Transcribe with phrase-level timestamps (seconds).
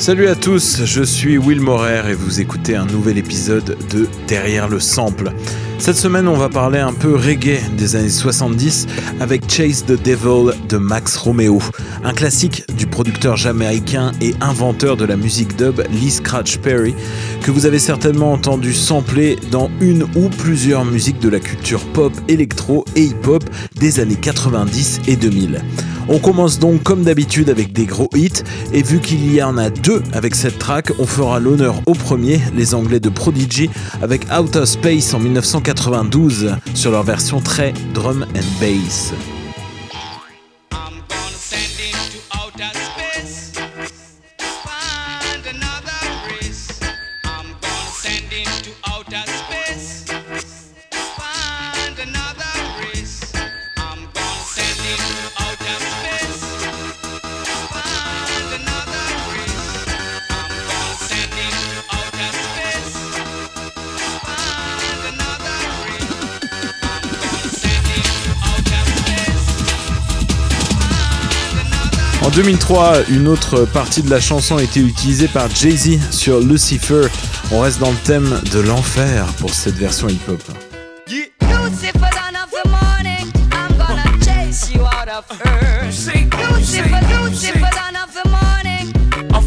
[0.00, 4.66] Salut à tous, je suis Will Morer et vous écoutez un nouvel épisode de Derrière
[4.66, 5.30] le sample.
[5.76, 8.86] Cette semaine, on va parler un peu reggae des années 70
[9.20, 11.60] avec Chase the Devil de Max Romeo,
[12.02, 16.94] un classique du producteur jamaïcain et inventeur de la musique dub Lee Scratch Perry,
[17.42, 22.12] que vous avez certainement entendu sampler dans une ou plusieurs musiques de la culture pop,
[22.26, 23.44] électro et hip-hop
[23.76, 25.60] des années 90 et 2000.
[26.12, 29.70] On commence donc comme d'habitude avec des gros hits, et vu qu'il y en a
[29.70, 33.70] deux avec cette track, on fera l'honneur au premier, les Anglais de Prodigy,
[34.02, 39.12] avec Outer Space en 1992 sur leur version très drum and bass.
[72.30, 77.08] En 2003, une autre partie de la chanson a été utilisée par Jay-Z sur Lucifer.
[77.50, 80.40] On reste dans le thème de l'enfer pour cette version hip-hop.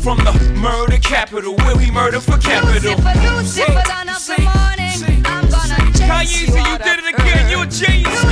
[0.04, 2.92] from the murder capital, where we murder for capital.
[2.92, 5.24] Lucifer, Lucifer, dawn of the morning.
[5.26, 8.23] I'm gonna chase you, you did it again, you a genius, Lucifer,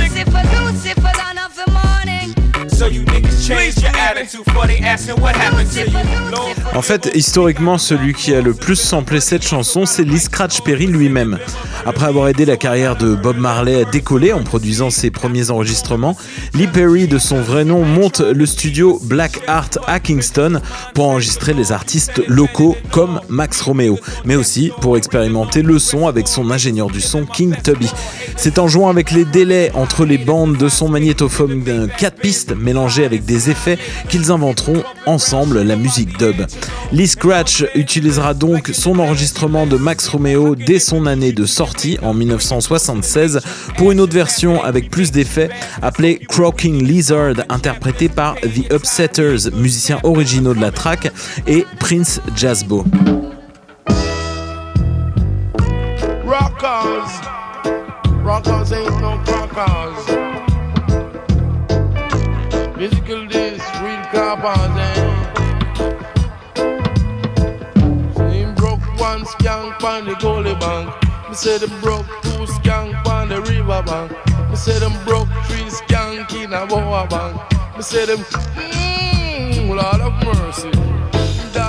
[6.74, 10.86] En fait, historiquement, celui qui a le plus samplé cette chanson, c'est Lee Scratch Perry
[10.86, 11.38] lui-même.
[11.84, 16.16] Après avoir aidé la carrière de Bob Marley à décoller en produisant ses premiers enregistrements,
[16.54, 20.60] Lee Perry, de son vrai nom, monte le studio Black Art à Kingston
[20.94, 26.28] pour enregistrer les artistes locaux comme Max Romeo, mais aussi pour expérimenter le son avec
[26.28, 27.90] son ingénieur du son King Tubby.
[28.36, 33.04] C'est en jouant avec les délais entre les bandes de son magnétophone 4 pistes, mélangés
[33.04, 36.46] avec des effets, qu'ils inventeront ensemble la musique dub.
[36.92, 42.14] Lee Scratch utilisera donc son enregistrement de Max Romeo dès son année de sortie en
[42.14, 43.40] 1976
[43.76, 45.48] pour une autre version avec plus d'effets
[45.80, 51.10] appelée Croaking Lizard interprétée par The Upsetters, musiciens originaux de la track,
[51.46, 52.84] et Prince Jazzbo.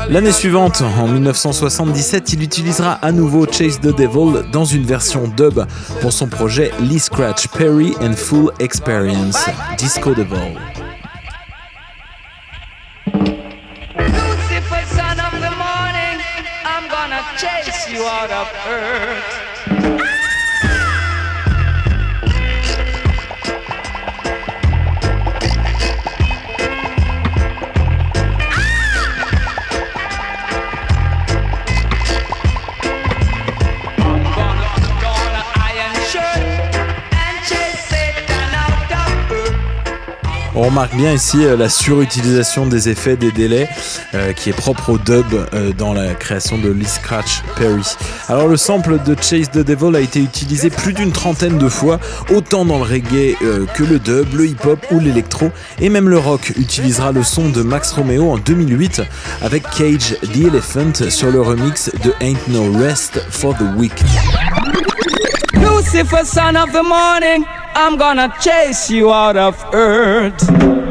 [0.10, 5.66] L'année suivante, en 1977, il utilisera à nouveau Chase the Devil dans une version dub
[6.02, 9.38] pour son projet Lee Scratch Perry and Full Experience,
[9.78, 10.83] Disco Devil.
[17.90, 19.43] You out of earth.
[40.56, 43.68] On remarque bien ici euh, la surutilisation des effets, des délais,
[44.14, 47.82] euh, qui est propre au dub euh, dans la création de Lee Scratch Perry.
[48.30, 52.00] Alors le sample de Chase the Devil a été utilisé plus d'une trentaine de fois,
[52.30, 53.36] autant dans le reggae
[53.74, 55.50] que le dub, le hip-hop ou l'électro,
[55.80, 59.02] et même le rock utilisera le son de Max Romeo en 2008
[59.42, 63.94] avec Cage the Elephant sur le remix de Ain't No Rest for the Weak.
[67.76, 70.83] I'm gonna chase you out of earth.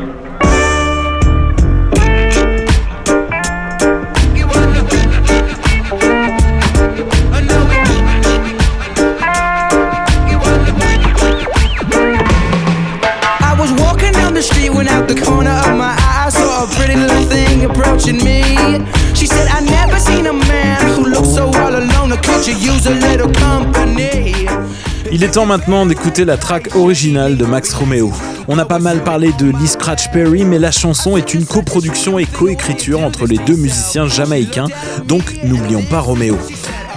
[25.15, 28.11] Il est temps maintenant d'écouter la track originale de Max Romeo.
[28.49, 32.19] On a pas mal parlé de Lee Scratch Perry, mais la chanson est une coproduction
[32.19, 34.69] et coécriture entre les deux musiciens jamaïcains,
[35.05, 36.39] donc n'oublions pas Romeo.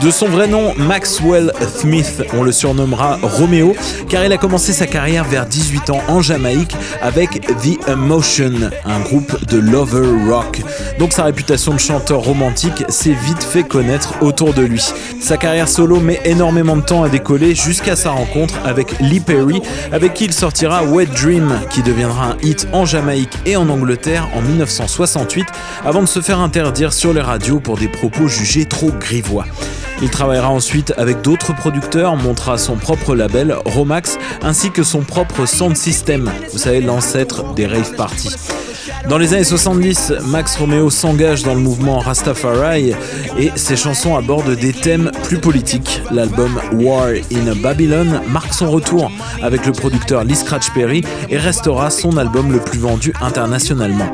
[0.02, 3.76] De son vrai nom, Maxwell Smith, on le surnommera Romeo,
[4.10, 9.00] car il a commencé sa carrière vers 18 ans en Jamaïque avec The Emotion, un
[9.00, 10.62] groupe de lover rock.
[11.00, 14.84] Donc sa réputation de chanteur romantique s'est vite fait connaître autour de lui.
[15.22, 19.62] Sa carrière solo met énormément de temps à décoller jusqu'à sa rencontre avec Lee Perry,
[19.94, 24.28] avec qui il sortira Wet Dream, qui deviendra un hit en Jamaïque et en Angleterre
[24.36, 25.48] en 1968,
[25.86, 29.46] avant de se faire interdire sur les radios pour des propos jugés trop grivois.
[30.02, 35.46] Il travaillera ensuite avec d'autres producteurs, montera son propre label, Romax, ainsi que son propre
[35.46, 38.36] sound system, vous savez, l'ancêtre des rave parties.
[39.10, 42.94] Dans les années 70, Max Romeo s'engage dans le mouvement Rastafari
[43.38, 46.02] et ses chansons abordent des thèmes plus politiques.
[46.12, 49.12] L'album War in Babylon marque son retour
[49.44, 54.10] avec le producteur Lee Scratch Perry et restera son album le plus vendu internationalement.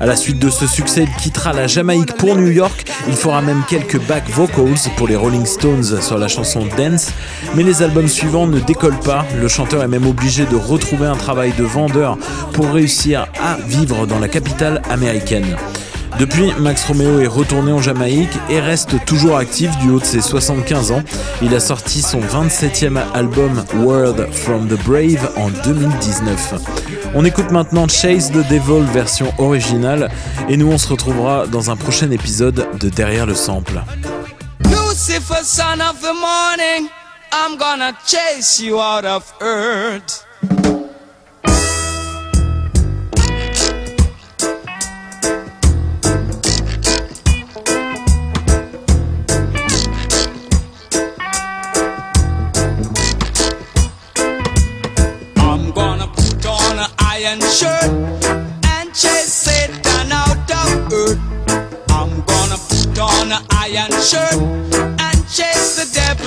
[0.00, 2.88] À la suite de ce succès, il quittera la Jamaïque pour New York.
[3.08, 7.10] Il fera même quelques back vocals pour les Rolling Stones sur la chanson Dance,
[7.56, 9.24] mais les albums suivants ne décollent pas.
[9.40, 12.16] Le chanteur est même obligé de retrouver un travail de vendeur
[12.52, 15.56] pour réussir à vivre dans la capitale américaine.
[16.18, 20.20] Depuis, Max Romeo est retourné en Jamaïque et reste toujours actif du haut de ses
[20.20, 21.02] 75 ans.
[21.42, 26.54] Il a sorti son 27e album World from the Brave en 2019.
[27.14, 30.10] On écoute maintenant Chase the Devil version originale
[30.48, 33.80] et nous on se retrouvera dans un prochain épisode de Derrière le sample.
[34.64, 36.88] Lucifer, son of the morning,
[37.32, 40.27] I'm gonna chase you out of earth.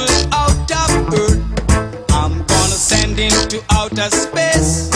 [0.05, 2.11] The out of earth.
[2.11, 4.89] I'm gonna send him to outer space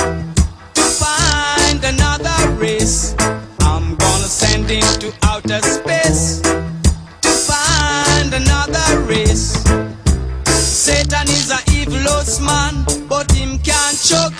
[0.73, 3.15] to find another race.
[3.61, 9.53] I'm gonna send him to outer space to find another race.
[10.45, 14.39] Satan is a evil man, but him can't choke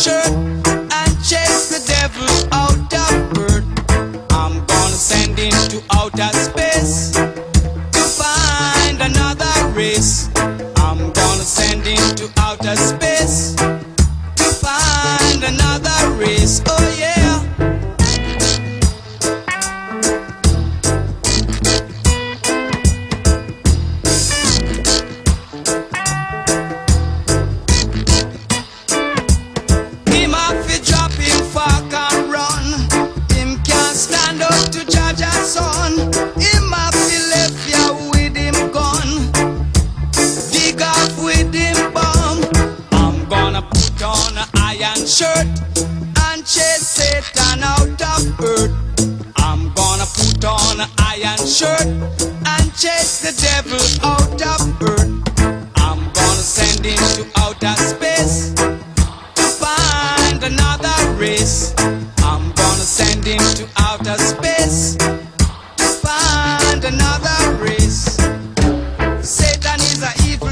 [0.00, 2.49] iron shirt and chase the devil
[56.84, 61.74] him to outer space to find another race.
[62.18, 68.16] I'm gonna send him to outer space to find another race.
[69.20, 70.48] Satan is a evil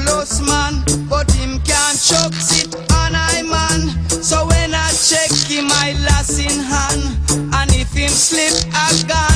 [0.47, 3.89] man, but him can't choke it on I man.
[4.23, 7.19] So when I check him, I lass in hand,
[7.55, 9.28] and if him slip, I gone